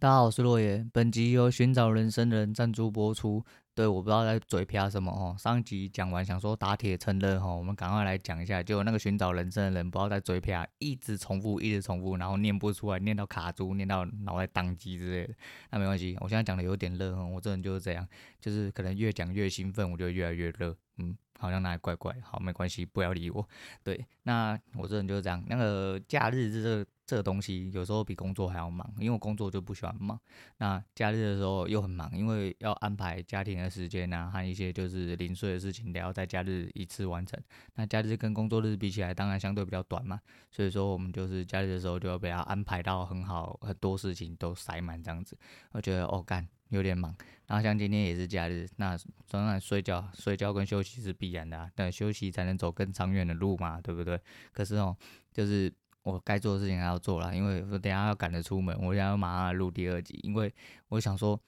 [0.00, 0.82] 大家好，我是洛爷。
[0.94, 3.44] 本集由寻找人生的人赞助播出。
[3.74, 5.36] 对，我不知道在嘴啪什么哦。
[5.38, 8.62] 上集讲完，想说打铁趁热哈，我们赶快来讲一下。
[8.62, 15.34] 就那个寻找人生的人不知道在嘴啪，一直重复，一直重复，然后念不出来，念到卡住，念到脑袋宕机之类的。
[15.70, 18.08] 那没关系，我现在讲的有点热哈，我这人就是这样，
[18.40, 20.74] 就是可能越讲越兴奋，我就越来越热。
[20.96, 23.46] 嗯，好像哪里怪怪，好，没关系，不要理我。
[23.84, 25.44] 对，那我这人就是这样。
[25.46, 26.86] 那个假日这个。
[27.10, 30.16] 这个东西有时候比工作还要忙，因为我工作就不喜欢忙。
[30.58, 37.36] 那假日的时候又很忙，因为要安排家庭的时间啊，和一些就是零碎的事情，都要在假日一次完成。
[37.74, 40.20] 那假日跟工作日比起来，当然相对比较短嘛。
[40.52, 45.36] 所以说我们就是假日的时候就要被他安排到很好，很多事情都塞满这样子。
[45.72, 47.12] 我觉得哦干有点忙。
[47.48, 48.96] 然后像今天也是假日，那
[49.28, 54.20] 当然睡觉、睡觉跟休息是必然的啊，但休息才能走更长远的路嘛，对不对？
[54.52, 54.96] 可是哦，
[55.32, 55.72] 就是。
[56.02, 60.52] 我该做的事情还要做啦，因为我等下要赶着出门，我现在要马上录第二集，因为
[60.88, 61.38] 我想说，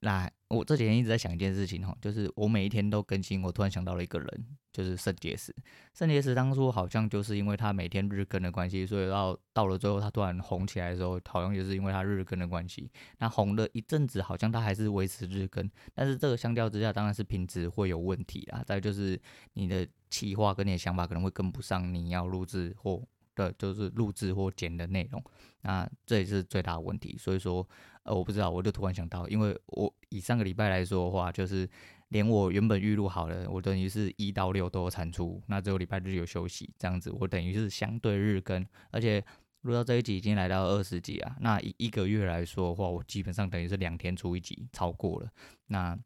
[0.00, 5.54] 来，我这几天一直在想一件事情哦，就是我每一天都更新，我突然想到了一个人，就是圣结石。
[5.92, 12.90] 圣结石当初好像就是因为他每天日更的关系，所以到到了最后他突然红起来的时候，好像就是因为他日更的关系。
[13.18, 18.62] 那红了一阵子，好像他还是维持日更，但是这个相较之下，当然是品质会有问题啦。
[18.66, 19.20] 再就是
[19.52, 23.06] 你的企划跟你的想法可能会跟不上你要录制或。
[23.34, 25.22] 的就是录制或剪的内容，
[25.62, 27.16] 那这也是最大的问题。
[27.18, 27.66] 所以说，
[28.02, 31.68] 呃，我不知道，我就突然想到，因为我以上个礼拜来说的话，就是
[32.08, 39.24] 连我原本预录好了，我等于是一到六都有产出，那只有礼拜日有休息，这样子，我等于是相对日更，而且
[39.62, 41.36] 录到这一集已经来到二十集啊。
[41.40, 45.30] 那以一个月来说的话，我基本上等于是两天出一集，超过了。
[45.66, 45.98] 那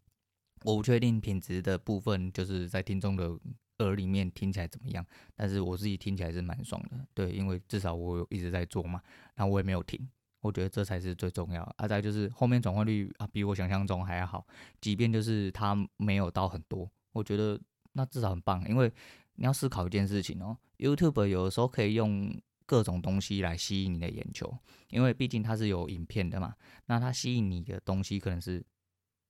[0.64, 3.38] 我不确定品质的部分，就是在听众的。
[3.78, 5.04] 耳里面听起来怎么样？
[5.34, 9.00] 但是我自己听起来是蛮爽的，对，因为至少我有一直在做嘛，
[9.34, 10.08] 然后我也没有停，
[10.40, 11.74] 我觉得这才是最重要的。
[11.78, 14.46] 啊，再就是后面转换率啊，比我想象中还要好，
[14.80, 17.60] 即便就是它没有到很多，我觉得
[17.92, 18.64] 那至少很棒。
[18.68, 18.92] 因为
[19.34, 22.32] 你要思考一件事情哦，YouTube 有的时候可以用
[22.66, 24.56] 各种东西来吸引你的眼球，
[24.88, 26.54] 因为毕竟它是有影片的嘛，
[26.86, 28.64] 那它吸引你的东西可能是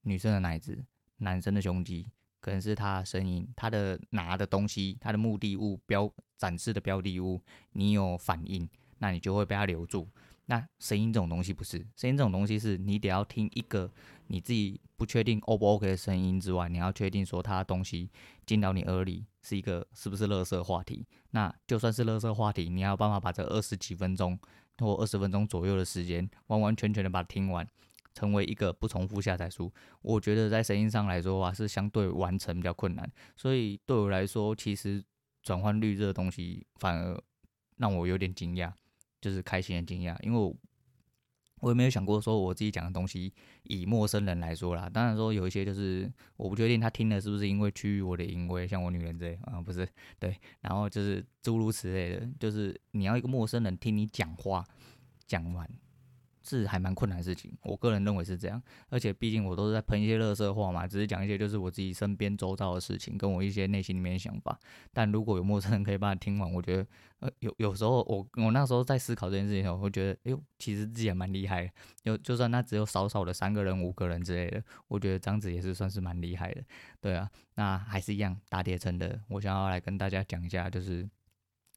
[0.03, 0.84] 女生的奶子，
[1.16, 2.06] 男生的胸肌。
[2.44, 7.41] 可能是他的声音，他的拿的东西，他的目的物标展示的标的物，
[7.72, 8.69] 你有反应，
[8.99, 10.06] 那你就会被他留住。
[10.44, 13.91] 那声音这种东西不是，声音这种东西是你得要听一个
[14.27, 18.10] 你自己不确定 O 不 OK 的声音之外，你要确定说他的东西
[18.44, 21.06] 进到你耳里是一个是不是垃圾话题。
[21.31, 24.38] 那就算是垃圾话题，你要有办法把这二十几分钟
[24.76, 27.66] 或二十分钟左右的时间，完完全全的把它听完。
[28.14, 35.02] 成为一个不重复下载书，我觉得在声音上来说的话是相对完成比较困难，所以对我来说，其实
[35.42, 37.20] 转换率这个东西反而
[37.76, 38.72] 让我有点惊讶，
[39.20, 40.54] 就是开心的惊讶，因为我
[41.60, 43.32] 我也没有想过说我自己讲的东西
[43.64, 49.88] 以陌生人来说啦，当然说有一些就是我不确定他听了是不是因为趋于我的淫威，像我女人这样啊，不是
[50.20, 54.64] 对，然后就是诸如此类的，就是你要一个陌生人听你讲话
[55.26, 55.69] 讲完。
[56.44, 64.59] 是还蛮困难的事情，我个人认为是这样，而且毕竟我都是在喷一些垃圾话嘛，只是讲一些就是我自己身边周遭的事情，跟我一些内心里面的想法。
[64.93, 66.87] 但如果有陌生人可以把它听完，我觉得，
[67.21, 71.71] 呃，有有时候我我那时候在思考这件事情，我会觉得，哎呦，其实自己也蛮厉害的。
[72.03, 76.62] 就就算那只有少少的三个人、五个人之类的，我觉得这样子也是算是蛮厉害的。
[77.00, 81.09] 对啊，那还是一样打铁成的，我想要来跟大家讲一下，就是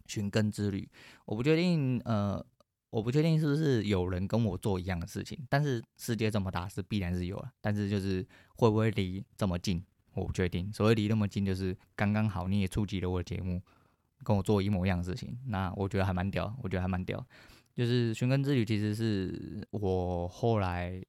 [0.07, 0.89] 寻根之旅。
[1.25, 2.45] 我不确定，呃。
[2.97, 7.52] 我不确定是不是有人跟我做一样的事情，但是世界这么大，是必然是有了。
[7.62, 8.25] 但是就是
[8.56, 9.85] 会不会离这么近，
[10.16, 10.74] 我不确定。
[10.74, 13.62] 所谓离那么近，就是刚刚好你也触及了我的节目，
[14.24, 17.24] 跟我做一模一样的事情，那我觉得还蛮屌，我觉得还蛮屌。
[17.75, 21.00] 就是寻根之旅，其实是我后来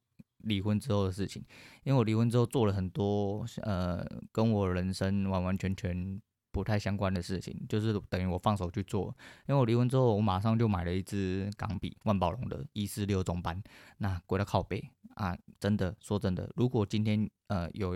[0.43, 1.43] 离婚之后的事情，
[1.85, 6.21] 因为我离婚之后做了很多呃，跟我人生完完全全。
[6.59, 9.15] 不太相关的事情，就是等于我放手去做。
[9.47, 13.63] 因为我离婚之后，我马上就买了一支钢笔，万宝龙的一四六中班，
[13.99, 14.83] 那归到靠背
[15.15, 15.39] 啊。
[15.61, 17.95] 真的说真的，如果今天呃有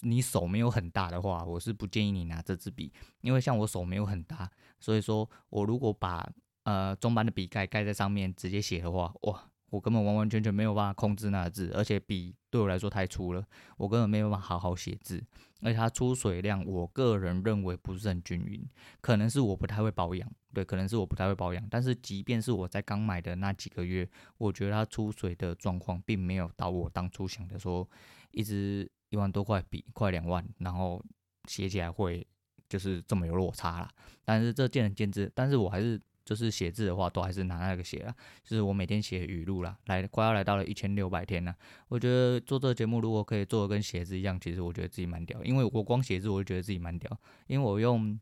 [0.00, 2.90] 你手没有很大的话，我是不建议你拿这支笔，
[3.20, 4.50] 因为像我手没有很大，
[4.80, 6.26] 所以说我如果把
[6.62, 9.50] 呃中班的笔盖盖在上面直接写的话，哇。
[9.70, 13.44] 我根本完完全全没有办法控制那个字，而且笔对我来说太粗了，
[13.76, 15.22] 我根本没有办法好好写字，
[15.60, 18.66] 而且它出水量，我个人认为不是很均匀，
[19.00, 24.08] 可能是我不太会保养，对，可能是我不太会保养，但是即便是我在刚买的那几个月，
[24.38, 27.88] 我觉得它出水的状况并没有到我当初想的说，
[28.30, 31.04] 一支一万多块笔快两万，然后
[31.46, 32.26] 写起来会
[32.68, 33.90] 就是这么有落差啦，
[34.24, 36.00] 但是这见仁见智，但是我还是。
[36.28, 38.14] 就是写字的话，都还是拿那个写啊。
[38.44, 41.56] 就是我每天写语录啦，来快要来到了一千六百天了。
[41.88, 47.10] 我觉得做这个节目如果可以做的跟写字一样，其实我觉得自己蛮屌，因为我光写字我就觉得自己蛮屌，
[47.46, 48.20] 因为我用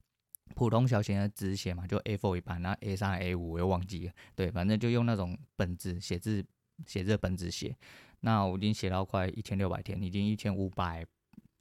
[0.55, 6.47] 普通小型的纸写嘛，就 A4 一般，然后 A3、A5 我又忘记了，对，反正就用那种本子写字，
[6.87, 7.77] 写字本子写。
[8.21, 11.05] 那我已经写到快一千六百天，已经一千五百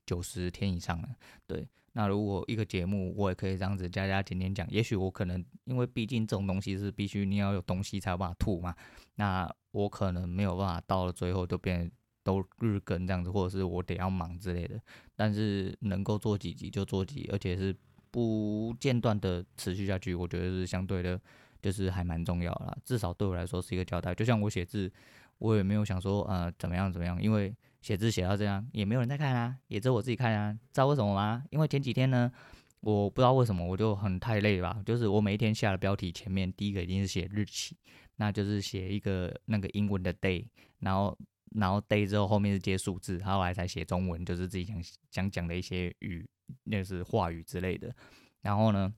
[0.06, 1.09] 九十天以上了，
[1.48, 1.68] 对。
[1.97, 8.75] 那如果一个节目我也可以这样子加加减减讲，也许我可能因为毕竟这种东西是必须你要有东西才有办法吐嘛，
[9.15, 11.89] 那我可能没有办法到了最后就变
[12.21, 14.77] 都日更这样子，或者是我得要忙之类的。
[15.15, 17.74] 但是能够做几集就做几，而且是
[18.12, 21.18] 不间断的持续下去，我觉得是相对的，
[21.62, 22.77] 就是还蛮重要了。
[22.83, 24.13] 至少对我来说是一个交代。
[24.13, 24.91] 就像我写字，
[25.38, 27.56] 我也没有想说呃怎么样怎么样，因为。
[27.86, 30.52] 写字写到这样，也没有人在看啊，也只有我自己看啊。
[30.52, 31.44] 知道为什么吗？
[31.52, 32.32] 因为前几天呢，
[32.80, 34.82] 我不知道为什么我就很太累吧。
[34.84, 37.78] 就是我每一天下的标题前面第一个一定是写日期，
[38.16, 40.48] 那就是写一个那个英文的 day，
[40.80, 41.16] 然后
[41.52, 46.28] 然后 day 之后后面是接数字，后来才写中文，就是自己想想讲的一些语，
[46.64, 47.96] 那是话语之类的。
[48.42, 48.92] 然后呢，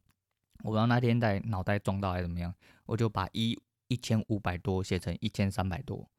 [0.64, 2.56] 我不知道那天在脑袋撞到还是怎么样，
[2.86, 6.10] 我就把一一千五百多写成一千三百多。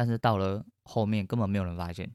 [0.00, 2.10] 但是到了后面根本没有人发现，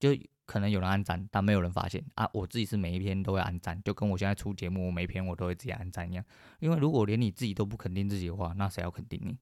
[0.00, 0.08] 就
[0.46, 2.26] 可能有人按赞，但没有人发现啊！
[2.32, 6.24] 我自己是每一篇都会按赞，就跟我现在出节目，我每一篇我都会自己按赞一样。
[6.60, 9.36] 因为如果连你自己都不肯定自己的话，那谁要肯定你？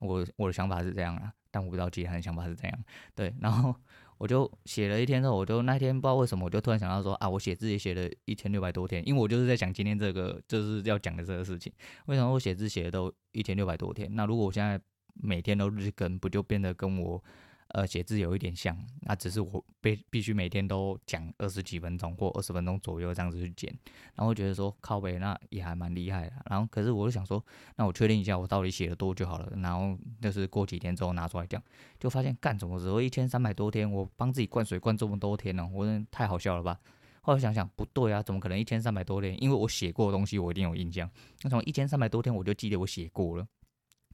[0.00, 2.84] 我我的想法是这样啊，但我不知道其他人想法是这样。
[3.14, 3.74] 对，然后
[4.18, 11.72] 我就写了一天之后，我就那天不知道为什么，我就突然想到说啊，我写字也写了一千六百多天，因为我就是在讲今天这个就是要讲的这个事情。
[12.08, 14.14] 为什么我写字写的都一千六百多天？
[14.14, 14.78] 那如果我现在
[15.20, 17.22] 每天都日更，不就变得跟我
[17.68, 18.76] 呃写字有一点像？
[19.02, 23.76] 那只是我必必须每天都讲二十几分钟或二十分钟左右这样子去剪，
[24.14, 26.32] 然后觉得说靠背，那也还蛮厉害的。
[26.48, 27.44] 然后可是我就想说，
[27.76, 31.62] 那我确定一下我到底写了多久好了，然后就是过几天之后拿出来讲，
[31.98, 35.68] 就发现干什么时候一千三百多天，我帮自己灌水灌这么多天呢？
[35.72, 36.78] 我真的太好笑了吧？
[37.20, 39.36] 后来想想不对啊，怎么可能一千三百多天？
[39.42, 41.10] 因为我写过的东西我一定有印象，
[41.42, 43.46] 那从一千三百多天我就记得我写过了。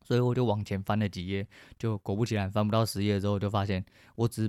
[0.05, 1.47] 所以我就往前翻了几页，
[1.79, 3.85] 就果不其然，翻不到十页之后，就发现
[4.15, 4.49] 我只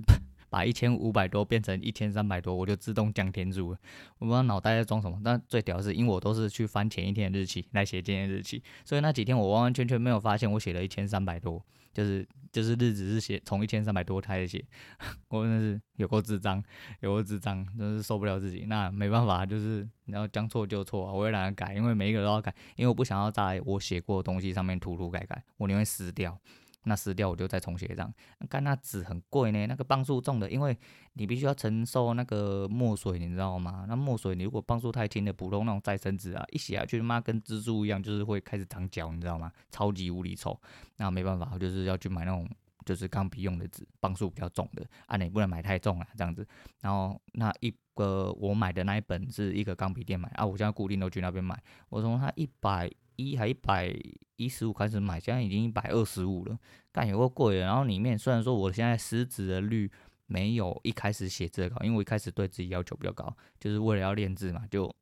[0.49, 3.79] 把一千五百多变成一千三百多，我就自动降天数了。
[4.19, 11.63] 我不知道脑袋在装什么，但最屌是，因为我都是去翻前一天的日期来写今天日期，所以那几天我完完全全没有发现我写了一千三百多。
[11.93, 14.65] 就是就是日子是写从一千三百多开始写，
[15.29, 16.61] 我真的是有够智障，
[16.99, 18.65] 有够智障，真是受不了自己。
[18.67, 26.37] 那没办法，就是你要将错就错啊，我也懒得改，因为每一个都要改，因为我不想要在我写过的东西上面涂涂改改，我宁愿撕掉。
[26.85, 28.11] 那撕掉我就再重写一张。
[28.49, 30.77] 干那纸很贵呢，那个磅数重的，因为
[31.13, 33.85] 你必须要承受那个墨水，你知道吗？
[33.87, 39.51] 那墨水你如果磅数太轻的普通那种再生纸啊，一写下去妈跟蜘蛛一样，就是会开始长脚，你知道吗？
[39.71, 40.59] 超级无敌丑。
[40.97, 42.47] 那没办法，就是要去买那种
[42.85, 46.47] 就是钢笔用的纸，磅数比较重的啊，你不能买太重啊，这样子。
[46.81, 51.59] 然后那一个我买的那一本是一个钢笔店买啊，我现在固定都去那边买，
[51.89, 52.91] 我从它一百。
[53.15, 53.93] 一还一百
[54.35, 56.59] 一十五开始买，现在已经一百二十五了，
[56.91, 57.61] 但有个贵的。
[57.61, 59.89] 然后里面虽然说我现在识字的率
[60.25, 64.93] 没有一开始写字高，因为我一开始对自己要求比较高，就是为了要练字嘛，就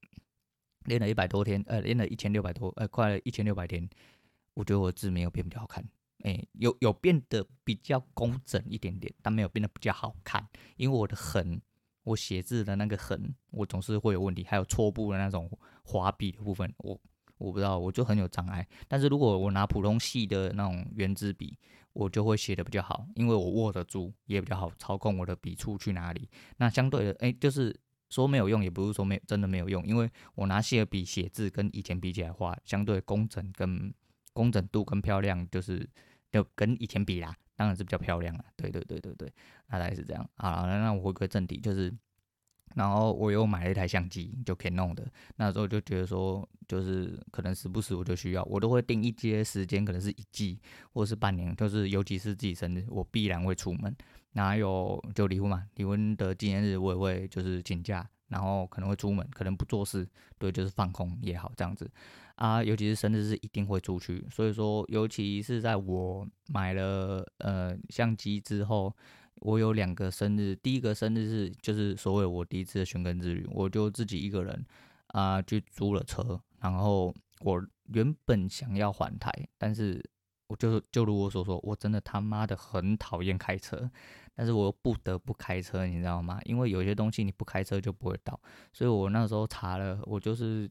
[0.85, 3.89] 练了一百多天，呃，练了一千六百多，呃，快了一千六百天，
[4.53, 5.83] 我觉得我字没有变比较好看，
[6.23, 11.59] 哎、有有变得比较工整一点点，但没有变得比较好看，因为我的横，
[12.03, 15.49] 我写字的那个横，我总是会有问题，还有错步的那种
[15.83, 16.99] 滑笔的部分，我。
[17.43, 18.65] 我不知道，我就很有障碍。
[18.87, 21.59] 但是如果我拿普通细的那种圆珠笔，
[21.91, 26.29] 我就会写的比较好，因为我握得住，也比较好操控我的笔触去哪里。
[26.55, 27.77] 那相对的，哎、就是
[28.09, 33.93] 说没有用，也不是说没真的没有用，因为我拿细的笔写字跟以前比起来的话，相对工整跟
[34.31, 35.85] 工整度跟漂亮，就是
[36.31, 38.45] 就跟以前比啦，当然是比较漂亮了。
[38.55, 39.33] 对对对对对，
[39.67, 40.25] 大概是这样。
[40.37, 41.93] 好了，那我回归正题，就是。
[42.75, 45.05] 然后我又买了一台相机，就 Canon 的。
[45.35, 50.59] 那时候就觉得说，就是可能时不时我就需要，我都会定一些时间，可能是一季
[50.91, 53.95] 或是半年，就是尤其是自己生日，我必然会出门。
[54.33, 60.07] 那有就离婚嘛，离婚的纪念日我也会就是请假，然后可能会出门，可能不做事，
[60.39, 61.89] 对，就是放空也好这样子
[62.35, 62.63] 啊。
[62.63, 68.95] 尤其是生日是一定会出去，所以说，尤其是在我买了呃相机之后。
[69.43, 74.65] 我有两个生日，第一个生日是就是所谓我第一次的寻根之旅，我就自己一个人
[75.07, 80.01] 啊、呃、去租了车，然后我原本想要环台，但是
[80.47, 83.89] 我就就如我所说，我真的他妈的很讨厌开车，
[84.33, 86.39] 但是我又不得不开车，你知道吗？
[86.45, 88.39] 因为有些东西你不开车就不会到，
[88.71, 90.69] 所以我那时候查了，我就是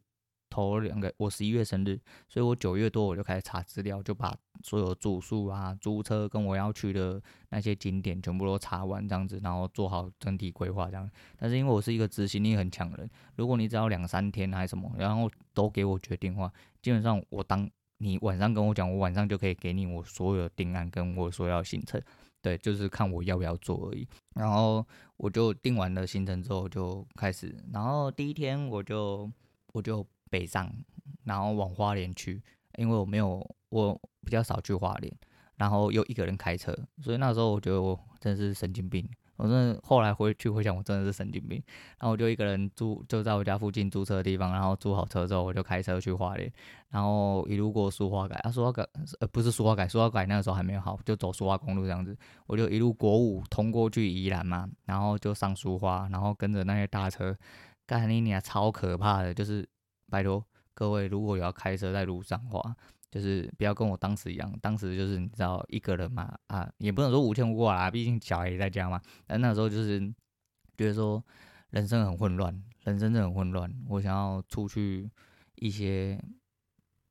[0.52, 11.10] 头两个，我十一月生日，所以我九月多我就开始查资料，就把所有住宿啊、租车跟我要去的那些景点全部都查完这样子，然后做好整体规划这样。
[11.38, 17.68] 但是因为我是一个执行力很强的人，如果你只要两三天还是什么，然后都给我决定话，基本上我当
[17.98, 22.00] 你晚上跟我讲，我晚上就可以给你我所有的定案跟我所要行程。
[22.40, 24.04] 对，就是看我要不要做而已。
[24.34, 24.84] 然后
[25.16, 29.30] 我就定完了行程之后就开始，然后第一天我就
[29.72, 30.72] 我就北上，
[31.24, 32.42] 然后往花莲去，
[32.78, 35.14] 因为我没有我比较少去花莲，
[35.56, 39.06] 然后又一个人开车，所以那时候我觉得我真的是神经病。
[39.36, 41.60] 我真的后来回去回想，我真的是神经病。
[41.98, 46.52] 然后我就一个人住，就在我家附近租车的地方，然后租好车之后，我就开车去花莲，
[46.90, 48.86] 然后一路过苏花改啊，苏花改
[49.18, 57.36] 呃不是苏花改，苏花改那个时候还没有好，就走苏花公路这样子，我就一路国五通过去宜兰嘛，然后就上苏花，然后跟着那些大车，
[57.84, 59.68] 干你娘超可怕的，就是
[60.12, 62.76] 拜托各位如果有要开车在路上的话。
[63.12, 68.98] 就是不要跟我当时一样，当时就是你知道一个人嘛，啊，也不能说无牵无挂啊，毕竟小孩也在家嘛。
[69.26, 70.00] 但那时候就是
[70.78, 71.22] 觉得说
[71.68, 72.54] 人生很混乱，
[72.84, 73.70] 人生真的很混乱。
[73.86, 75.10] 我想要出去
[75.56, 76.18] 一些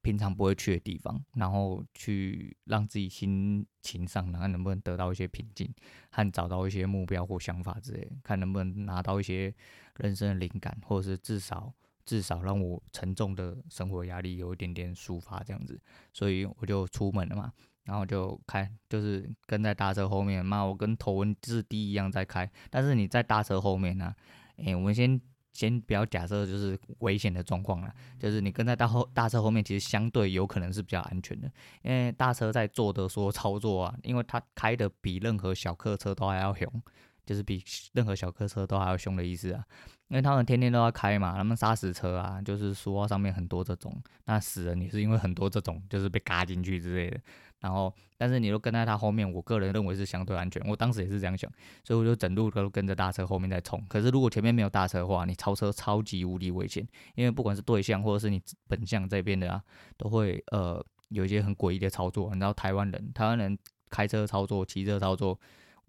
[0.02, 5.72] 平常不会去的地方，然后去让自己心情上，看能不能得到一些平静，
[6.10, 9.54] 和找到一些目标或想法之类，看能不能拿到一些
[9.98, 11.72] 人生的灵感，或者是至少。
[12.06, 15.80] 至少让我沉重的生活压力有一点点抒发，这样子，
[16.14, 17.52] 所以我就出门了嘛，
[17.84, 24.16] 然后就开，就是跟在大车后面，妈，我跟头文字 D 一样在开，但是你在大车后面呢、啊，
[24.58, 25.20] 诶、我们先
[25.54, 36.82] 先不要假设就是危险的状况了，就是你跟在大后大车后面，其实相对有可能是比较安全的，因为大车在做的所有操作啊，因为它开的比任何小客车都还要凶，
[37.26, 37.64] 就是比
[37.94, 39.64] 任何小客车都还要凶的意思啊。
[40.08, 47.18] 因为他们天天都要开嘛，他们杀死车啊，就是苏花上面很多这种，那死人也是因为很多这种，就是被嘎进去之类的。
[47.62, 50.62] 然后，但是你都跟在他后面，我个人认为是相对安全。
[50.68, 51.50] 我当时也是这样想，
[51.84, 53.82] 所以我就整路都跟着大车后面在冲。
[53.88, 56.86] 可是如果前面没有大车的话，你超车超级无敌危险，
[57.16, 59.64] 因为不管是对向或者是你本向这边的啊，
[59.96, 62.30] 都会呃有一些很诡异的操作。
[62.30, 63.58] 你知道台湾人，台湾人
[63.90, 65.40] 开车操作、骑车操作，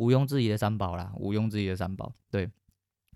[0.02, 2.50] 毋庸置疑的三宝啦，毋庸置疑的三宝，对。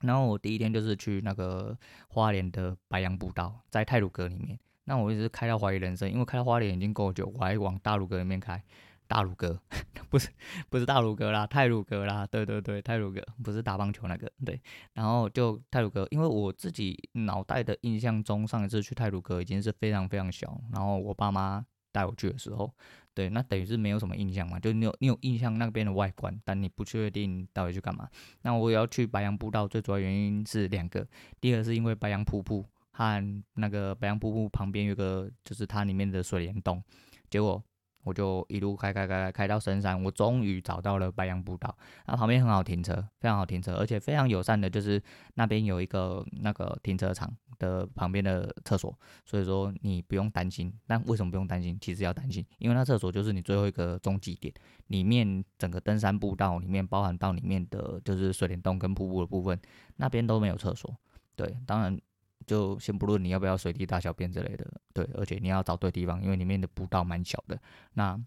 [0.03, 1.77] 然后我第一天就是去那个
[2.09, 4.57] 花莲的白杨步道，在太鲁阁里面。
[4.85, 8.63] 那我一直开到怀疑人生，因为开到花莲已经够久，我还往大鲁阁里面开。
[9.09, 9.61] 大鲁阁
[10.11, 10.29] 不是
[10.69, 14.61] 不是大鲁阁啦，太鲁阁啦，对对对，太鲁阁不是打棒球那个，对。
[14.93, 22.73] 然后就太鲁阁，因为我自己脑袋的印象中，上一次去太鲁阁已经是非常非常小，然后我爸妈带我去的时候。
[23.17, 28.07] 对，那等于是没有什么印象嘛，就你有你有印象那边的外观，但你不确定到底去干嘛。
[28.43, 31.09] 那我要去白杨步道，最主要原因是两个，
[31.41, 36.85] 第二是因为白杨瀑布和那个白杨瀑布旁边有个就是它里面的水帘洞，
[37.31, 37.65] 结果。
[38.07, 41.77] 我就一路开开开开开到深山，我终于找到了白杨步道。
[42.07, 45.03] 那旁边很好停车，非常好停车，而且非常友善的，就是
[45.35, 50.73] 那边有一个那个停车场的旁边的厕所，所以说你不用担心。
[50.87, 51.77] 但为什么不用担心？
[51.81, 54.55] 其实要担心，因为那厕所就是你最后一个终极点，
[54.87, 59.61] 里面整个登山步道里面包含到里面的就是水帘洞跟瀑布的部分，
[59.97, 60.97] 那边都没有厕所。
[61.35, 62.01] 对，当然。
[62.45, 67.61] 就先不论你要不要随地大小便之类的，对，而且你要找对地方，因为里面的步道蛮小的。
[67.95, 68.21] 那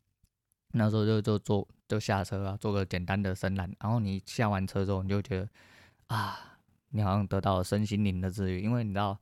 [0.72, 5.50] 那时候就就坐就下车啊，做个简单的伸懒，然后你下完车之后，你就觉得
[6.08, 6.58] 啊，
[6.90, 9.18] 你好像得到了身心灵的治愈，因为你知道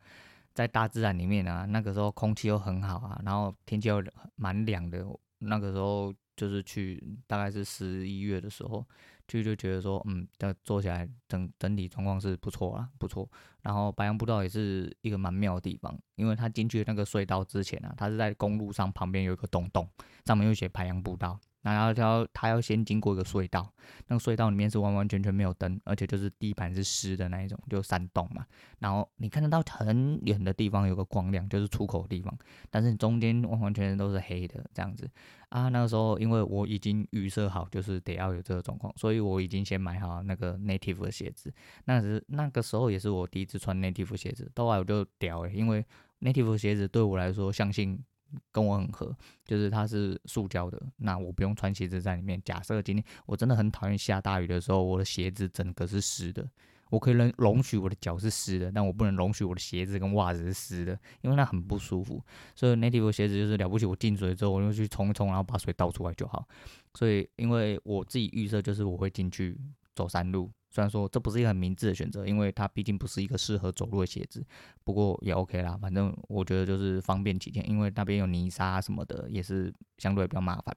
[0.53, 4.03] 在大自然里面啊，那个时候空气又很好啊，然后天气又
[4.35, 5.05] 蛮凉的，
[5.39, 8.85] 那个时候就是去大概是十一月的时候。
[9.27, 13.29] 就就觉得说，嗯，这做起来整整体状况是不错啦，不错。
[13.61, 19.87] 然后白杨步道也是一个蛮妙的地方，因为它进去那个隧道之前啊，它是在公路上旁边有一个洞洞，
[20.25, 21.37] 上面又写白杨步道。
[21.73, 23.71] 然后他要他要先经过一个隧道，
[24.07, 28.45] 那个隧道里面是完完全全没有灯，而且就是地板是湿的那一种，就山洞嘛。
[28.79, 32.37] 然后你看得到很远的地方有个光亮，就是出口的地方，
[32.69, 35.09] 但是中间完完全全都是黑的这样子
[35.49, 35.69] 啊。
[35.69, 41.53] 那个时候因为我已经预设好，就是得要有这个状况，所以我已经先买好那个 native 的鞋子。
[41.85, 45.85] 那是那个时候也是我第一次穿 native 鞋子，到后来我就屌诶、欸，因为
[46.21, 48.03] native 鞋子对我来说，相信。
[48.51, 49.15] 跟我很合，
[49.45, 52.41] 就是它是塑胶的，那我不用穿鞋子在里面。
[52.43, 56.47] 假设今天我真的很讨厌下大雨的时候，我的鞋子整个是湿的，
[56.89, 62.21] 我可以容容许我的脚是湿的，但我不能容许我的鞋子跟袜子是湿的，因为那很不舒服。
[62.55, 66.47] 所以 native 鞋子就是了不起，我进水之后我就去冲一冲，然后把水倒出来就好。
[66.93, 69.59] 所以因为我自己预设就是我会进去
[69.95, 74.45] 走山路，虽然说这不是一个很明智的选择，因为它毕竟不是一个适合走路的鞋子，
[74.83, 75.77] 不过也 OK 啦。
[75.81, 80.75] 反正我觉得就是方便起见，因为那边有泥沙什么的，也是相对比较麻烦。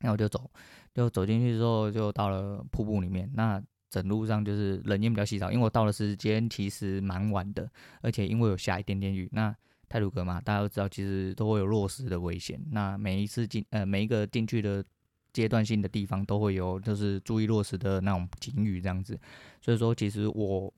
[0.00, 0.50] 那我就走，
[0.94, 3.30] 就走进去之后，就到了瀑布里面。
[3.34, 9.28] 那整路上就是人烟比较稀少，因为我到的时间其实蛮晚的，而且因为有下一点点雨。
[9.32, 9.54] 那
[9.88, 12.58] 泰鲁格嘛，大家都知道，其实都会有落石的危险。
[12.70, 14.82] 那每一次进呃每一个进去的
[15.32, 19.18] 阶段性的地方都会有，就是注意落实的那种警语这样子。
[19.60, 20.72] 所以说，其实我。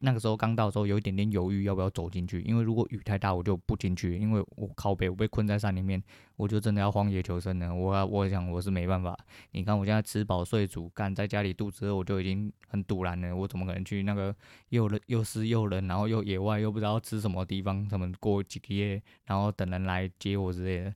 [0.00, 6.02] 那个时候刚到的时候，有一点点犹豫要不要走进去，因为如果雨太大，我就不进去，因为我靠北，我被困在山里面，
[6.36, 7.74] 我就真的要荒野求生了。
[7.74, 9.14] 我我想我是没办法。
[9.50, 13.36] 你看我现在吃饱睡足，干在家里肚子饿，我就已经很赌烂了。
[13.36, 14.34] 我怎么可能去那个
[14.70, 20.94] 又冷又湿又冷，然后又野外又不知道吃什么地方，他们过几个月，然后等人来接我之类的，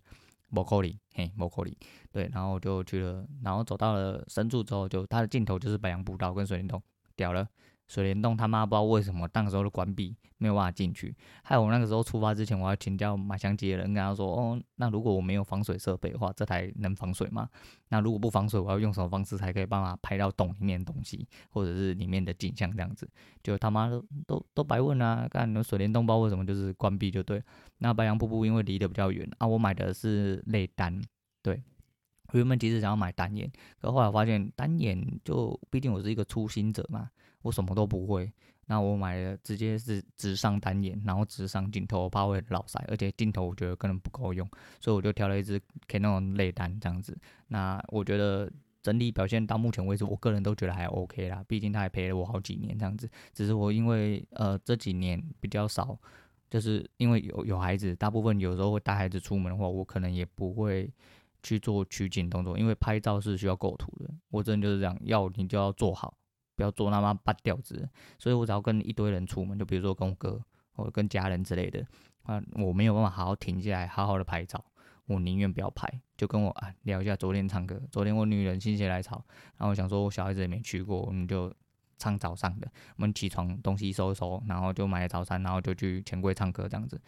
[0.54, 1.76] 不可里，嘿，摩可里。
[2.10, 6.82] 对，然后就去了，然后走到了深处之后，就它的尽头就是白杨步道跟水帘洞，
[7.16, 7.48] 屌了。
[7.88, 11.16] 水帘洞他妈不知道为什么那个时候都关闭，没有办法进去。
[11.42, 17.48] 还有我那个时候出发之前，我要请教买相机的人，跟他说：“哦，那如果我没有防水设备的话，这台能防水吗？
[17.88, 23.08] 那如果不防水，我要用什么方式才可以帮他拍到洞里面的东西，或者是里面的景象这样子？”
[23.42, 25.26] 就他妈都都都白问啊！
[25.30, 27.42] 看那水帘洞不知道为什么就是关闭就对。
[27.78, 31.00] 那白杨瀑布因为离得比较远啊，我买的是内单，
[31.42, 31.62] 对。
[32.32, 37.10] 我原本其实想要买单眼，可后来发现单眼就毕竟我是一个初心者嘛。
[37.42, 38.30] 我什么都不会，
[38.66, 44.46] 那我买的直接是直上单眼，然后直上镜头，我怕会老塞，而且镜头我觉得可能不够用，
[44.80, 47.16] 所以我就挑了一支 Canon 类单这样子。
[47.46, 48.50] 那我觉得
[48.82, 53.08] 整体表现到目前为止，我个人都觉得还 OK 啦，毕竟他还陪了我好几年这样子。
[53.32, 55.96] 只是我因为呃这几年比较少，
[56.50, 60.92] 就是因为有有孩子，大部分有时候会带孩子出门的话，我可能也不会
[61.42, 66.14] 去做取景动作，因为拍照是需要构图的，我真的就是这样，要你就要做好。
[66.56, 71.86] 不要做那么半吊子，所以我只要跟一堆人出门，就比如说跟我哥或者跟家人之类的，
[72.24, 74.64] 啊，我没有办法好好停下来，好好的拍照，
[75.06, 79.24] 我宁愿不要拍，就跟我啊聊一下昨天唱歌，昨天我女人心血来潮，
[79.56, 81.54] 然后想说我小孩子也没去过，我们就
[81.96, 87.00] 唱早上的，我们起床东西收一收，然后就买了早餐，然后就去钱柜唱歌这样子，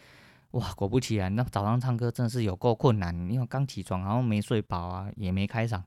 [0.52, 5.80] 哇，果不其然，那早上唱歌真的是有够困难，因为刚起床，然后没睡饱啊，也没开嗓。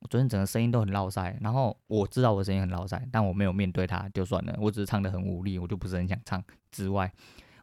[0.00, 6.42] 我昨天整个声音都很落塞，然后我知道我声音很落塞，但我没有面对他就算了，我只是唱得很无力，我就不是很想唱。
[6.70, 7.10] 之外，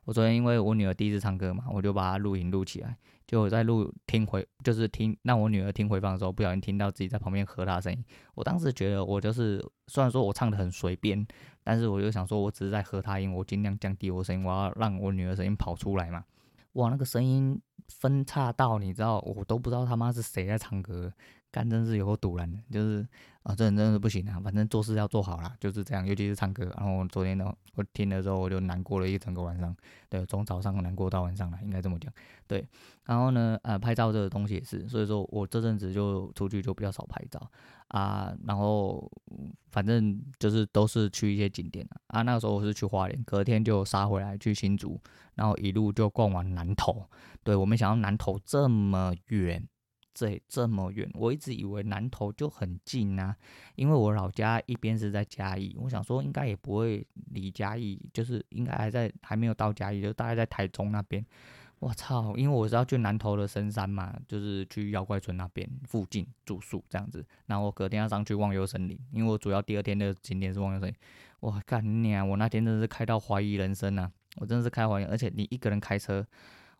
[0.06, 8.04] 我昨天因为我女儿第一次唱歌嘛，我就把她录音录起来，就我在录听回，就是听让我女儿听回放的时候，不小心听到自己在旁边和她的声音。
[8.34, 11.28] 我当时觉得我就是虽然说我唱得很随便，
[11.64, 16.24] 但是我就想说我只是在和她音，我尽量降低我声音，我要让我女儿声音跑出来嘛。
[16.80, 21.12] 哇，那个声音分叉到你知道，我都不知道他妈是谁在唱歌。
[21.52, 23.04] 干真是有够赌烂的，就是
[23.42, 24.40] 啊，这人真的是不行啊！
[24.40, 26.06] 反正做事要做好啦，就是这样。
[26.06, 29.76] 尤其是唱歌，然后昨天呢，我听了之后，我就难过了一整个晚上。
[30.10, 32.14] 对，从早上难过到晚上了，应该这么讲。
[32.46, 32.64] 对，
[33.06, 37.42] 然后呢，呃，拍照这个东西也是，所以说我这阵子就出去就比较少拍照
[37.88, 38.32] 啊。
[38.46, 39.12] 然后
[39.72, 42.22] 反正就是都是去一些景点啊。
[42.22, 45.00] 那个时候我是去花莲，隔天就杀回来去新竹，
[45.36, 47.08] 然后一路就逛完南投。
[47.44, 49.68] 对，我没想到南投这么远。
[50.12, 53.34] 这这么远，我一直以为南投就很近啊，
[53.76, 61.26] 因为我老家一边是在嘉义，我想说应该也不会离嘉义，就是应该还在还没有到嘉义，就大概在台中那边。
[61.80, 70.96] 我操，因为我是要去南投的深山嘛，就是去妖怪村那边附近住宿这样子，然后我隔天要上去忘忧森林，因为我主要第二天的景点是忘忧森林。
[71.40, 76.26] 我干你啊，我那天真的是开到怀疑人生啊，我真的是开怀疑，而且你一个人开车，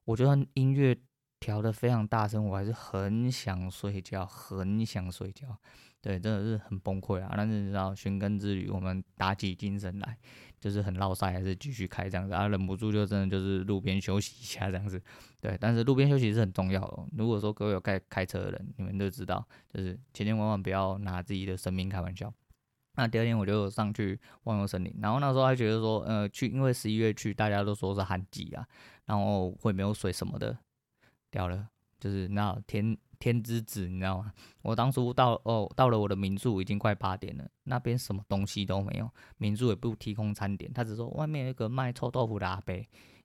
[0.06, 0.98] 我觉得音乐。
[1.42, 5.58] 调的非常大声，我还是很想睡觉，很想睡觉，
[6.02, 7.34] 对，真的是很崩溃啊！
[7.38, 10.18] 但是你知道，寻根之旅，我们打起精神来，
[10.60, 15.02] 就是很落赛，还是继续开这样子啊，忍不住就真的就是路边休息一下这样子，
[15.42, 15.58] 对。
[15.60, 17.06] 但是路边休息是很重要的。
[17.18, 22.34] 如果说各位有开开车的人，你们都知道，就是千千万万不要拿自己的生命开玩笑。
[22.96, 28.68] 那第二天我就上去忘忧森林，然后那时候还觉得说，呃，去，因为十一月去，大家都说是旱季啊，
[29.06, 30.58] 然后会没有水什么的。
[31.32, 31.70] 掉了，
[32.00, 34.32] 就是那天天之子，你知道吗？
[34.62, 42.74] 我当初到哦，到了我的民宿已经快八点了，那边什么东西都没有，民宿也不提供餐点，他只说外面有一个卖臭豆腐的阿伯，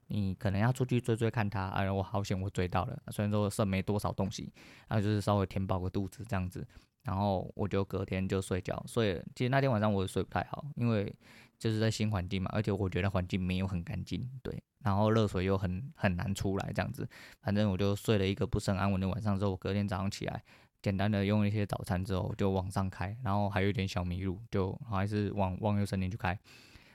[0.09, 1.69] 你可能要出去追追看他。
[1.69, 4.53] 哎，我好险，我追到了，虽然说剩没多少东西，
[4.89, 6.67] 然后就是稍微填饱个肚子这样子，
[7.05, 11.15] 然后我就隔天就睡觉，所以其实那天晚上我睡不太好，因为
[11.65, 14.63] 就是在新环境嘛，而且我觉得环境没有很干净，对。
[14.81, 17.09] 然后热水又很很难出来，这样子，
[17.41, 19.39] 反正我就睡了一个不是很安稳的晚上。
[19.39, 20.45] 之后我隔天早上起来，
[20.83, 26.39] 简单的用一些早餐之后，就往上开，然后还有一点小迷路，就还是往往右森林去开。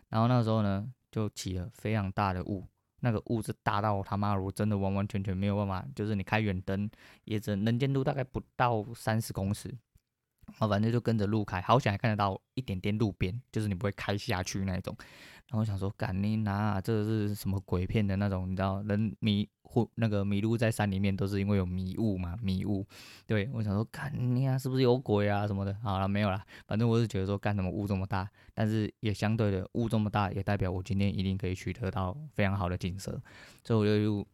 [0.10, 2.64] 然后那时候呢，就起了非常大的雾，
[3.00, 6.88] 那个雾是大到他妈我真的完完全全没有办法，就是你开远灯
[7.24, 9.76] 也只能见度大概不到三十公尺。
[10.58, 14.96] 啊，反正就跟着路开，好险还看得到一点点路边，就是你不会开下去那一种。
[15.50, 18.50] 然后我想说，干你拿这是什么鬼片的那种？
[18.52, 22.38] 你知道，人迷糊那个迷路在山里面都是因为有迷雾嘛？
[22.40, 22.86] 迷雾。
[23.26, 25.76] 对，我想说，干你啊，是不是有鬼啊什么的？
[25.82, 26.40] 好了，没有了。
[26.68, 33.20] 反正我是觉得说，干什么雾这么大，但是也相对的雾这么大，也代表我今天一定可以取得到非常好的景色。
[33.64, 34.28] 所以我就又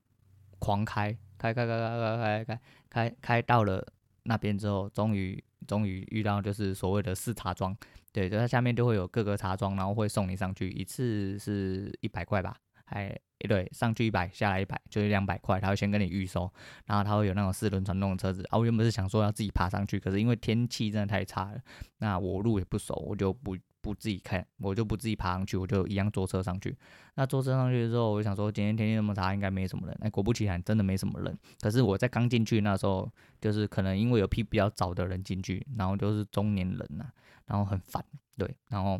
[0.59, 3.87] 狂开，开开开开开开开开开到了
[4.23, 5.41] 那边之后，终于。
[5.65, 7.75] 终于遇到就是所谓的试茶庄，
[8.11, 16.51] 对，就它下面就会有各个茶庄，然后会送你上去，一次是一百块吧，还对，上去一百，下来一百，就是两百块，他会先跟你预收，
[16.85, 21.59] 然后他会有那种四轮传动的车子，啊，我原本是想说要自己爬上去，可是因为天气真的太差了，
[21.97, 23.57] 那我路也不熟，我就不。
[23.85, 26.75] 不自己开，我就不自己爬上去，我就一样坐车上去。
[27.13, 29.95] 那坐车上去之后，我就想说今天天气那么差，应该没什么人。
[30.01, 31.37] 哎，果不其然，真的没什么人。
[31.61, 33.07] 可是我在刚进去那时候，
[33.39, 37.13] 就是可能因为有批比较早的人进去，然后就是中年人呐、啊，
[37.45, 38.03] 然后很烦，
[38.35, 38.57] 对。
[38.69, 38.99] 然后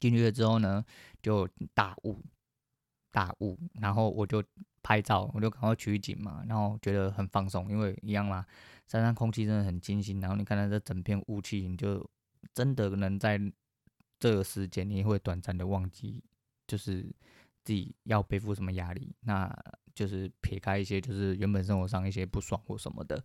[0.00, 0.84] 进去了之后呢，
[1.22, 2.20] 就大雾，
[3.12, 4.42] 大雾，然后我就
[4.82, 8.44] 拍照，我就赶快取景嘛，然后觉得很放松，因为一样嘛，
[8.88, 10.20] 山上空气真的很清新。
[10.20, 12.04] 然后你看到这整片雾气，你就
[12.52, 13.40] 真的能在。
[14.20, 16.22] 这个时间你会短暂的忘记，
[16.66, 17.02] 就是
[17.64, 19.50] 自己要背负什么压力，那
[19.94, 23.24] 就是撇开一些就是原本生活上一些不爽或什么的，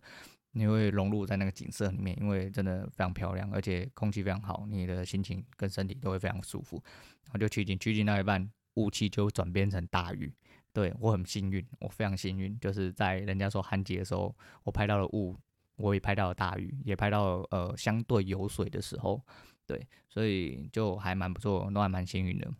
[0.52, 6.82] 你会融入在那个景色里面，因为真的非常漂亮，而且空气非常好，你的心情跟身体都会非常舒服。
[7.24, 10.32] 然后就取景，取景到一半，雾气就转变成大雨。
[10.72, 15.36] 对，我很幸运，我非常幸运，就是在人家说旱季的时候，我拍到了雾，
[15.76, 19.22] 我也拍到了大雨，也拍到了呃相对有水的时候。
[19.66, 22.50] 对，所以就还蛮不错，都还蛮幸运的。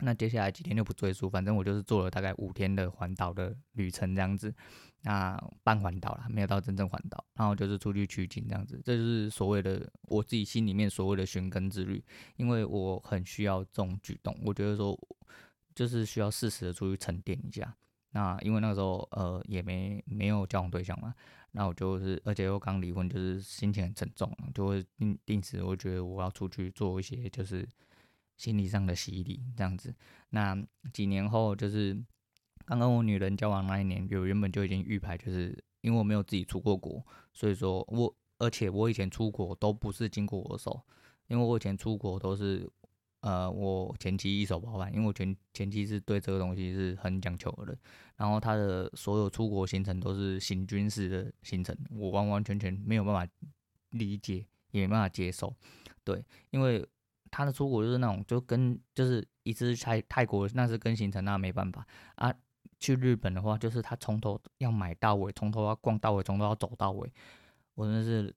[0.00, 4.54] 那接下来几天就不赘述，反正我就是做了大概五天的环岛的旅程这样子，
[5.00, 12.04] 那半环岛啦，没有到真正环岛，然后就是出去取景这样子，这就是所谓的我自己心里面所谓的寻根之旅，
[12.36, 14.94] 因为我很需要这种举动，我觉得说
[15.74, 17.74] 就是需要适时的出去沉淀一下。
[18.10, 21.14] 那因为那个时候呃也没没有交往对象嘛。
[21.58, 27.66] 那我就是，而且又刚离婚，就是心情很沉重，就会定定时，我觉得我要出去做一些，就是
[28.36, 29.94] 心理上的洗礼这样子。
[30.28, 30.54] 那
[30.92, 31.98] 几年后，就是
[32.66, 40.84] 刚跟我女人交往那一年，就原本就已经预排，就是因为我没有自己出过国，所以说我，而且我以前出国都不是经过我手，
[41.28, 42.70] 因为我以前出国都是。
[43.26, 47.76] 呃，我前妻一手包办，因为我前前妻是对这个东西是很讲求的，
[48.14, 53.32] 然后他的所有出国行程都是行军式的行程，我完完全全没有办法
[53.90, 55.52] 理解，也没办法接受，
[56.04, 56.86] 对，因为
[57.28, 61.84] 他的出国就是那种就跟就是一直泰泰国那是跟行程，那没办法。
[62.14, 62.32] 啊，
[62.78, 67.12] 去日本的话就是他从头要买到尾，从头要逛到尾，从头要走到尾，
[67.74, 68.32] 我真的是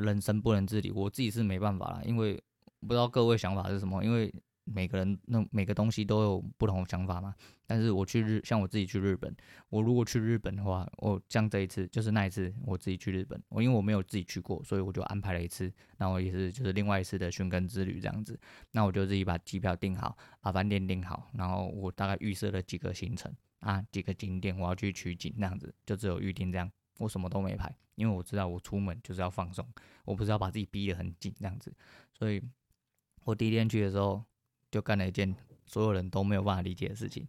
[0.00, 2.42] 人生不能自理，我自己是没办法了，因为。
[2.82, 4.32] 不知道各位想法是什么，因为
[4.64, 7.34] 每个人那每个东西都有不同的想法嘛。
[7.66, 9.34] 但是我去日，像我自己去日本，
[9.70, 18.38] 我如果去日本的话，我像这一次就是那一次我自己去日本，我因为我没有自己去过，所以我就安排了一次，然后也是就是另外一次的寻根之旅这样子。
[18.72, 29.66] 那我就自己把机票订好，把饭店订好，然后我大概预设了几个行程啊，几个景点我要去取景这样子，就只有预定这样，我什么都没排，因为我知道我出门就是要放松，
[30.04, 31.74] 我不是要把自己逼得很紧这样子，
[32.12, 32.42] 所以。
[33.24, 34.22] 我第一天去的时候，
[34.70, 35.34] 就干了一件
[35.66, 37.26] 所有人都没有办法理解的事情。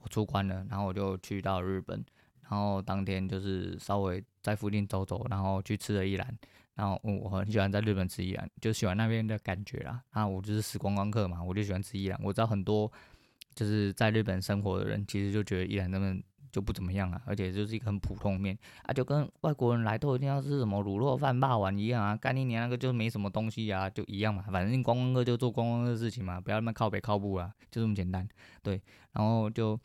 [0.00, 2.04] 我出关了，然后我就去到日本，
[2.42, 6.38] 然后当天就是稍微在附近走走，然后去吃了一兰。
[6.74, 10.02] 然后我很喜欢在日本吃一兰，就喜欢那边的感觉啦。
[10.10, 12.20] 啊，我就是死观光客嘛，我就喜欢吃一兰。
[12.22, 12.90] 我知道很多
[13.54, 16.22] 就是在日本生活的人，其实就觉得一兰他们。
[16.56, 28.26] 就不怎么样啊，而且就是一个很普通面啊，就跟外国人来都一定要吃什么卤肉饭、霸王一样啊，干一年那个就没什么东西啊，就一样嘛，反正观光客就做观光客的事情嘛，不要那么靠北靠步啊，就这么简单。
[28.62, 28.80] 对，
[29.12, 29.78] 然后就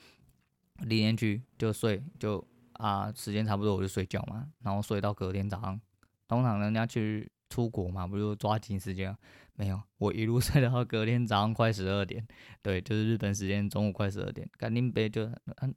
[0.88, 2.42] 第一天去就睡，就
[2.76, 5.82] 啊时间差不多我就睡觉嘛，然后睡到隔天早上，
[6.30, 9.14] 通常人家去出国嘛，不就抓紧时间。
[9.56, 12.26] 没有，我一路睡到隔天早上快十二点，
[12.62, 14.50] 对，就是日本时间中午快十二点。
[14.58, 15.30] 干林北就，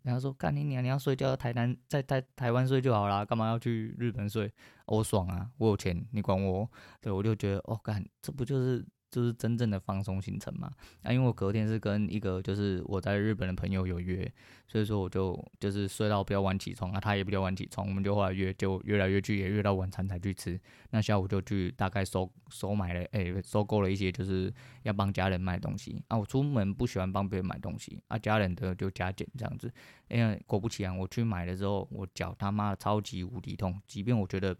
[0.02, 4.50] 然后说干你娘，你要睡觉台南在台台湾睡就好啦，干嘛要去日本睡？
[4.87, 6.70] 我爽啊，我有钱，你管我？
[7.00, 8.84] 对，我就觉得哦干，这不就是
[9.14, 10.68] 就是真正的放松行程嘛。
[11.05, 14.29] 啊，因为我隔天是跟一个就是我在日本的朋友有约，
[14.66, 20.61] 所以说我就就是睡到比较晚起床啊，他也比较晚起床，我们就后来约就越来越去，也约到晚餐才去吃。
[20.90, 26.18] 那下午就去大概收收买了，哎、收购了一些就是要帮家人买东西啊。
[26.18, 29.72] 我出门不喜欢帮别人买东西啊，家人的就加减这样子。
[30.09, 34.57] 因为果不其然，我去买了之后，我脚他妈超级无敌痛，即便我觉得。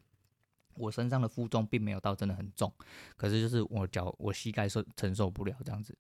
[0.77, 2.73] 我身上的负重并没有到真的很重，
[3.17, 5.97] 可是就是我脚我膝盖受承受不了这样子。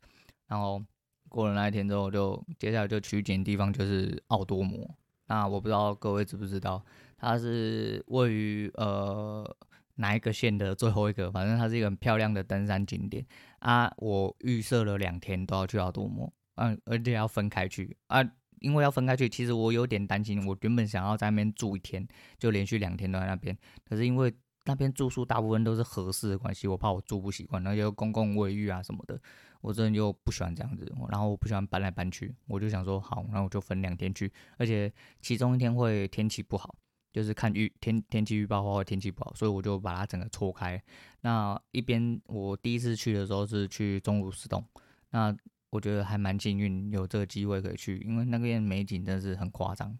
[0.46, 0.82] 然后
[1.28, 4.88] 过了那一天之后，就接下来就取景地方就是奥多摩。
[5.26, 6.84] 那我不知道各位知不知道，
[7.16, 9.56] 它是位于呃
[9.94, 13.24] 哪一个县的最后一个，反正它是一个很漂亮的登山景点
[13.60, 13.90] 啊。
[13.96, 18.22] 我预设了两天都要去奥多摩，嗯，而且要分开去啊，
[18.60, 20.46] 因为要分开去，其实我有点担心。
[20.46, 22.06] 我原本想要在那边住一天，
[22.38, 23.56] 就连续两天都在那边，
[23.88, 24.30] 可是因为
[24.64, 29.20] 那边住宿大部分都是合适的关系，我怕我住不习惯，然后有公共卫浴啊什么的，
[29.60, 36.74] 我真的又不喜欢这样子，然后我不喜欢搬来搬去，我就想说好，那我就分两天去，而且其中一天会天气不好，
[37.12, 40.82] 就是看预天天气预报的话会天气不好，所以我就把它整个错开。
[41.20, 44.64] 那一边我第一次去的时候是去钟乳石洞，
[45.10, 45.36] 那
[45.70, 49.98] 我觉得还蛮幸运有这个机会可以去，因为那边美景真的是很夸张，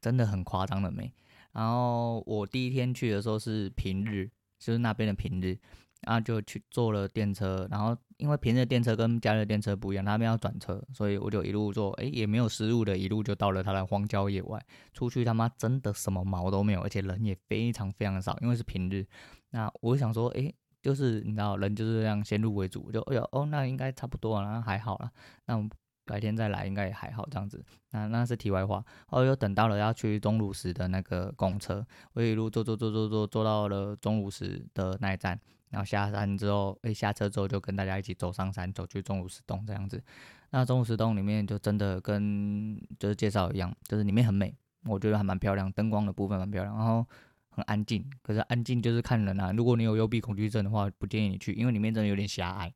[0.00, 1.12] 真的很夸张的美。
[1.54, 5.56] 然后我第一天去的时候是平日，就是那边的平日，
[6.02, 7.66] 然后就去坐了电车。
[7.70, 14.60] 然后因为平日电车跟假日电车不一样，他们要转车，所以我就一路坐，哎，也没有失误的，一路就到了他的荒郊野外。
[14.92, 19.06] 出去他妈真的什么毛都没有，而且人也非常非常少，因为是平日。
[19.50, 25.10] 那我想说，哎，就是你知道，人就是这样先入为主，就哎呦哦，那应该差不多了，那还好了，
[25.46, 25.68] 那。
[26.06, 28.84] 改天再来应该也还好这样子，那那是题外话。
[29.06, 35.38] 后又等到了要去钟乳石的那个公车，我一路坐坐坐坐坐坐到了钟乳石的那一站，
[35.70, 40.02] 然后下山之后，诶，下车之后就跟大家一起走上山，走去钟乳石洞这样子。
[40.50, 47.04] 那钟乳石洞里面就真的跟就是介绍一样，就是里面很美，我觉得还蛮漂亮，灯光的部分蛮漂亮，然后
[47.48, 48.08] 很安静。
[48.22, 52.72] 可是安静就是看人啊，如果你有幽闭恐惧症的话，不建议你去，因为里面真的有点狭隘。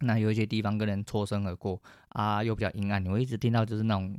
[0.00, 4.16] 那有一些地方跟人错身而过啊，又比较阴暗，你会一直听到就是那种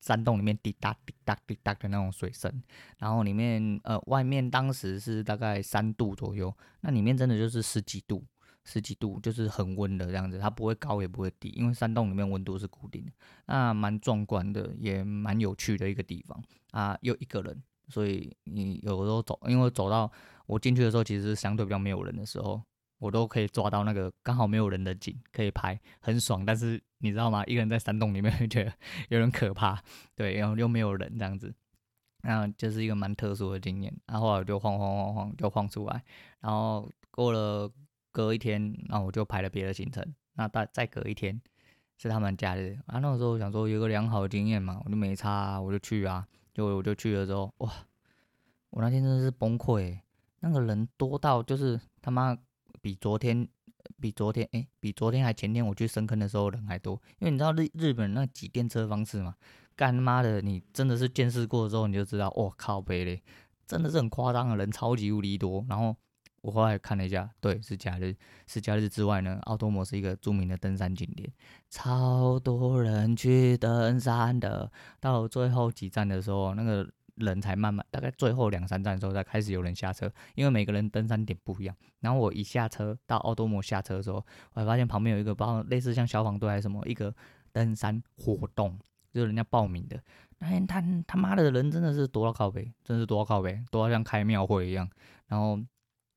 [0.00, 2.62] 山洞里面滴答滴答滴答的那种水声，
[2.98, 8.22] 然后里面呃外面当时是大概三度左右，那里面真的就是十几度，
[8.64, 13.12] 十几度就是很温的这样子，它不会高也不会低，因为山洞里面温度是固定的，
[13.46, 16.38] 那蛮壮观的，也蛮有趣的一个地方
[16.72, 20.12] 啊，又一个人，所以你有时候走，因为走到
[20.44, 22.62] 我进去的时候，其实相对比较没有人的时候。
[22.98, 26.44] 我都可以抓到那个刚好没有人的景可以拍，很爽。
[26.44, 27.44] 但是你知道吗？
[27.44, 28.72] 一个人在山洞里面会觉得
[29.08, 29.82] 有点可怕，
[30.14, 31.54] 对，然后又没有人这样子，
[32.22, 33.94] 那就是一个蛮特殊的经验。
[34.06, 36.02] 然后我就晃晃晃晃就晃出来，
[36.40, 37.70] 然后过了
[38.10, 40.02] 隔一天，然后我就排了别的行程。
[40.34, 41.38] 那再再隔一天
[41.98, 47.70] 是他们假日啊，那个时候我想说有个良好的经验嘛，我就没差，我就去啊，就我就去了之后，哇，
[48.70, 49.98] 我那天真的是崩溃，
[50.40, 52.38] 那个人多到就是他妈。
[52.84, 53.48] 比昨天，
[53.98, 59.34] 比昨天，哎、比昨天还前天我去深坑的时候人还多，因为你知道日日本那挤电车方式嘛，
[59.74, 63.22] 干妈的，你真的是见识过之后你就知道，我靠北嘞，
[63.66, 65.64] 真的是很夸张的人，超级无敌多。
[65.66, 65.96] 然后
[66.42, 68.14] 我后来看了一下，对，是假日，
[68.46, 71.32] 是假日之外呢，奥多摩是一个著名的登山景点，
[71.70, 74.70] 超多人去登山的。
[75.00, 76.86] 到最后几站的时候，那个。
[77.16, 81.76] 人才慢慢，大概最后两三站的时候才开始有人下车，因为每个人登山点不一样。
[82.00, 84.16] 然后我一下车到奥多摩下车的时候，
[84.54, 87.14] 我还发现旁边有一个包类似像消防队还是什么一个
[87.52, 88.78] 登山活动，
[89.12, 90.00] 就是人家报名的。
[90.38, 94.88] 那天他他妈的人真的是多到靠北，真的是多到靠北，多到像开庙会一样。
[95.28, 95.58] 然后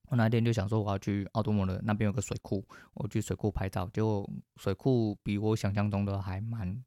[0.10, 6.84] 我那天就想说我要去奥多摩的那边有个水库，我去水库拍照，结果水库比我想象中的还蛮。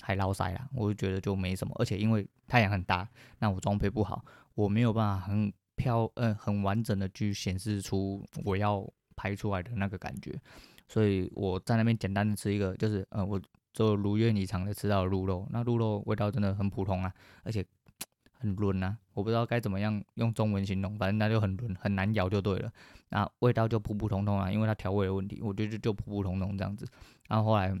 [0.00, 3.06] 还落赛啦，我就觉得就没什么，而且因为太阳很大，
[3.40, 10.40] 那我装备不好，我没有办法很漂呃很完整的去显示出我要拍出来的那个感觉，
[10.86, 13.40] 所以我在那边简单的吃一个，就是呃我
[13.72, 17.64] 就如愿以偿的吃到鹿肉，那鹿肉味道真的很普通啊，而且
[18.40, 22.72] 很润啊，我不知道该怎么样用中文形容，反正那就很润，很难咬就对了，
[23.08, 26.86] 那味道就普普通通啊，因为它调味的问题，我觉得就普普通通这样子，
[27.28, 27.76] 然后后来。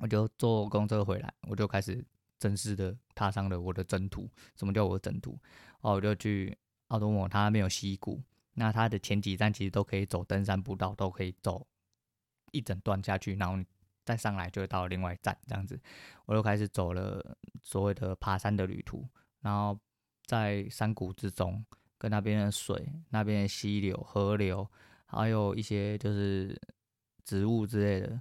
[0.00, 2.04] 我就坐公车回来，我就开始
[2.38, 4.28] 正式的踏上了我的征途。
[4.56, 5.38] 什么叫我的征途？
[5.80, 6.56] 哦，我就去
[6.88, 8.22] 奥多摩，它那边有溪谷，
[8.54, 11.66] 那它的前几站其实都可以走登山步道，都可以走
[12.52, 13.62] 一整段下去，然后
[14.04, 15.80] 再上来就会到另外一站这样子。
[16.26, 19.06] 我就开始走了所谓的爬山的旅途，
[19.40, 19.78] 然后
[20.24, 21.64] 在山谷之中，
[21.98, 24.66] 跟那边的水、那边的溪流、河流，
[25.06, 26.60] 还有一些就是。
[27.22, 28.20] 植物之类的，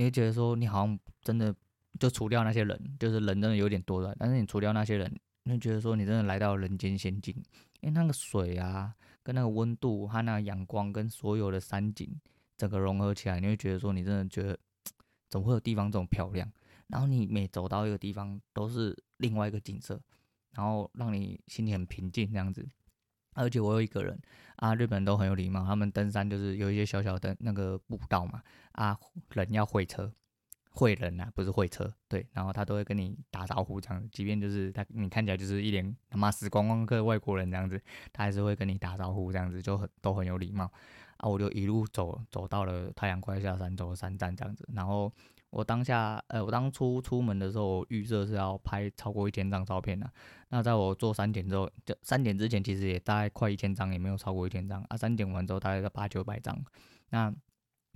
[0.00, 1.54] 你会觉得说你好像真的
[1.98, 7.34] 就除掉那些人，就是人真的有点多了，但是你除掉那些人，你会觉得说你真的来到人间仙境，
[7.82, 12.18] 因为那个水啊，跟那个温度和那个阳光跟所有的山景
[12.56, 14.58] 整个融合起来，你会觉得说你真的觉得
[15.28, 16.50] 怎么会有地方这么漂亮？
[16.86, 20.00] 然后你每走到一个地方都是另外一个景色，
[20.52, 22.66] 然后让你心里很平静这样子。
[23.34, 24.20] 而且我有一个人
[24.56, 28.98] 啊，日本人都很有礼貌，他们登山就是有一些小小的那个步道嘛，啊，
[29.32, 30.12] 人要会车，
[30.70, 37.80] 会人啊，不是会车，对，然后他都会跟你打招呼这样，即便就是他你看起来就是一脸他妈死光光客外国人这样子，
[38.12, 40.70] 他还是会跟你打招呼这样子，就很都很有礼貌
[41.16, 41.28] 啊。
[41.28, 45.12] 我就一路走走到了太阳快下山，走了三站这样子，然后。
[45.50, 50.08] 我当下，呃，我当初出门的时候，我预设是要拍超过一千张照片的。
[50.50, 54.96] 那在我做三点之后，就三点之前，其实也大概快一千张，也没有超过一千张啊。
[54.96, 56.56] 三点完之后，大概在八九百张。
[57.08, 57.34] 那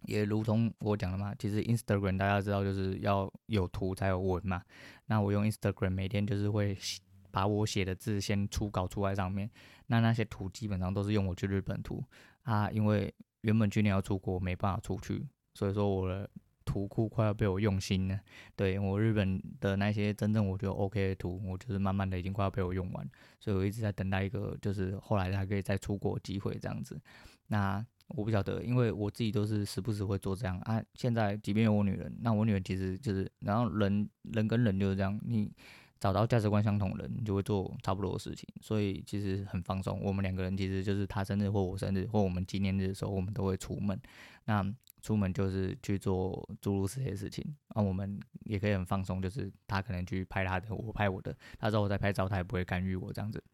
[0.06, 4.60] 也如同我讲的嘛，其实 Instagram 大家知道就是要有图才有文嘛。
[5.06, 6.76] 那我用 Instagram 每天就是会
[7.30, 9.48] 把我写的字先初稿出来上面。
[9.86, 12.02] 那那些图基本上都是用我去日本图
[12.42, 16.28] 啊，因为原本去年要出国没办法出去，所以说我的。
[16.74, 18.18] 图库快要被我用新了，
[18.56, 23.08] 对，我日本的那些真正我觉得 OK 的图，我就是慢慢的已经快要被我用完，
[23.38, 27.00] 所以我一直在等待一个就是后来还可以再出国机会这样子。
[27.46, 30.82] 那我不晓得，因为我自己都是时不时会做这样啊。
[30.94, 35.52] 现在即便有我女人，那我女人其实就是，然后人人跟人就是这样，你。
[36.00, 39.98] 找到价值观相同的人，你就会做差不多的事情，所以其实很放松。
[40.02, 43.98] 我们两个人其实就是他生日或我生日或我们纪念日的时候，我们都会出门。
[44.44, 44.62] 那
[45.04, 51.36] 出门就是去做诸如此类事情，那我们也可以很放松，就是他可能去拍他的，我拍我的。
[51.58, 53.44] 他知道我在拍照，他也不会干预我这样子。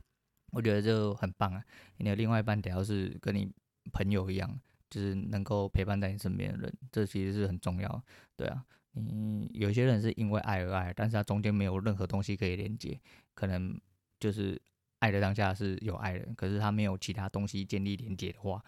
[0.52, 1.60] 我觉得就很棒啊！
[1.96, 3.52] 你的另外一半得要是跟你
[3.92, 8.00] 朋友一样，就是能够陪伴在你身边的人，这其实是很重要。
[8.36, 8.64] 对啊。
[8.92, 13.00] 你有些人是因为爱而爱，但是他中间没有任何东西可以连接，
[13.34, 13.80] 可能
[14.18, 14.60] 就是
[14.98, 18.60] 爱的当下是有爱的，可是他没有其他东西建立连接的话，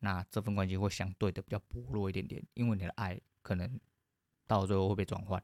[0.00, 3.80] 那这份关系会相对的比较薄弱一点点，因为你的爱可能
[4.46, 5.42] 到最后会被转换，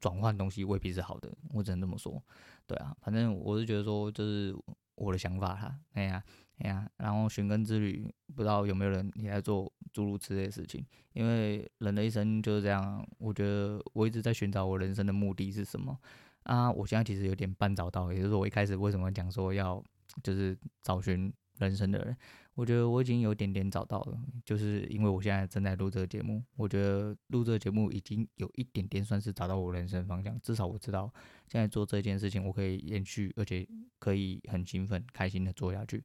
[0.00, 2.22] 转换东西未必是好的，我只能这么说，
[2.66, 4.56] 对啊，反正我是觉得说，就是
[4.94, 6.22] 我的想法哈，哎呀。
[6.58, 10.84] 哎呀，然后寻根之旅，不知道有没有人也在做诸如此类的事情？
[11.12, 15.96] 因为人的一生就是这样，我觉得我一直在寻找我人生的目的是什么
[16.42, 16.68] 啊？
[16.68, 19.80] 我现在其实有点半找到，也就是我一开始为什么讲说要
[20.20, 22.16] 就是找寻人生的人，
[22.54, 31.12] 我觉得我已经有点点找到了，就是因为我现在正在录这个节目，我觉得录这个节目已经有一点点算是找到我人生方向，至少我知道
[31.48, 33.66] 现在做这件事情我可以延续，而且
[33.98, 36.04] 可以很兴奋、开心的做下去。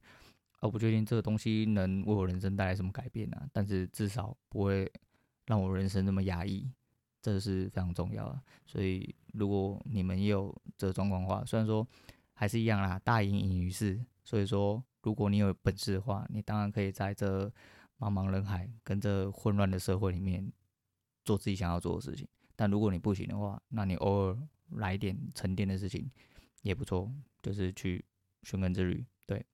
[0.60, 4.90] 我不确定这个东西能为我人生带来什么改变啊，但是至少不会
[5.46, 6.70] 让我人生那么压抑，
[7.20, 8.40] 这是非常重要的。
[8.66, 11.86] 所以如果你们也有这状况的话，虽然说
[12.32, 14.04] 还是一样啦，大隐隐于市。
[14.26, 17.46] 所以说，如果你有本事的话，你当然可以在这
[17.98, 20.50] 茫茫人海跟这混乱的社会里面
[21.24, 22.26] 做自己想要做的事情。
[22.56, 24.38] 但如果你不行的话，那你偶尔
[24.70, 26.10] 来一点沉淀的事情
[26.62, 27.10] 也不错，
[27.42, 28.04] 就是去
[28.42, 29.04] 寻根之旅。
[29.26, 29.44] 对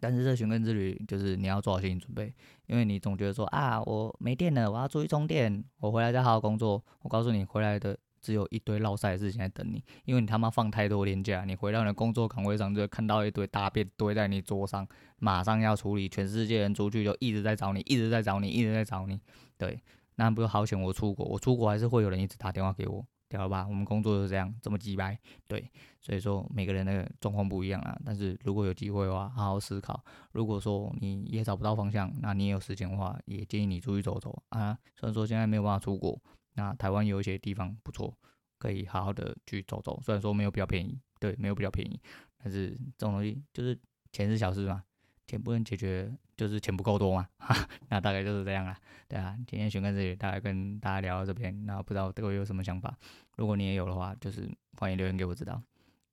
[0.00, 2.34] 但是这寻根之旅就是你要做好心理准备，
[2.66, 6.84] 因为你总觉得说啊，我没电了，我要出去充电，我回来再好好工作。
[7.00, 14.86] 我告诉你，回来的只有一堆落赛的事情在等你，因为你他妈放太多年假，你回到你的工作岗位上就会看到一堆大便堆在你桌上，
[15.18, 16.08] 马上要处理。
[16.08, 19.20] 全世界人出去就一直在找你，一直在找你，一直在找你。
[19.58, 19.82] 对，
[20.14, 23.04] 那不是好险我出国，我出国还是会有人一直打电话给我。
[23.34, 25.66] 好吧，我们工作就是这样，这么鸡掰，对，
[26.02, 27.98] 所以说每个人的状况不一样啊。
[28.04, 29.98] 但是如果有机会的话，好好思考。
[30.32, 34.76] 如果说你也找不到方向，那你也有时间的话，也建议你出去走走啊。
[35.00, 36.20] 虽然说现在没有办法出国，
[36.54, 38.16] 那台湾有一些地方不错，
[38.58, 40.00] 可以好好的去走走。
[40.02, 42.00] 虽然说没有比较便宜，对，没有比较便宜，
[42.42, 43.78] 但是这种东西就是
[44.12, 44.82] 钱是小事嘛。
[45.24, 47.56] 钱不能解决，就是钱不够多嘛，哈，
[47.88, 48.76] 那大概就是这样啦，
[49.08, 52.94] 对啊，今天寻根之旅大概跟大家聊到这边，那不知道各位有什么想法，
[53.36, 55.62] 如果你也有的话，就是欢迎留言给我知道，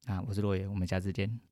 [0.06, 1.49] 啊，我是洛野，我们下次见。